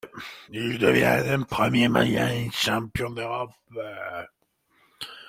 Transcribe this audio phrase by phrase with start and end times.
[0.49, 3.53] Il devient le premier malien champion d'Europe.